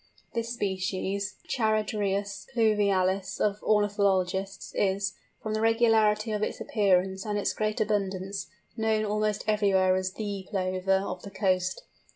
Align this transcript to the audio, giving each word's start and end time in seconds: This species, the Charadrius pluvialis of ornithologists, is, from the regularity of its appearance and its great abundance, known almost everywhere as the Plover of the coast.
This 0.33 0.49
species, 0.55 1.35
the 1.43 1.47
Charadrius 1.47 2.47
pluvialis 2.55 3.39
of 3.39 3.61
ornithologists, 3.61 4.71
is, 4.73 5.13
from 5.43 5.53
the 5.53 5.61
regularity 5.61 6.31
of 6.31 6.41
its 6.41 6.59
appearance 6.59 7.23
and 7.23 7.37
its 7.37 7.53
great 7.53 7.79
abundance, 7.79 8.47
known 8.75 9.05
almost 9.05 9.43
everywhere 9.47 9.95
as 9.95 10.13
the 10.13 10.47
Plover 10.49 11.03
of 11.05 11.21
the 11.21 11.29
coast. 11.29 11.83